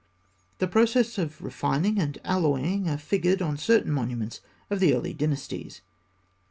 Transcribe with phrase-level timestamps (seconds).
[0.57, 5.81] The processes of refining and alloying are figured on certain monuments of the early dynasties.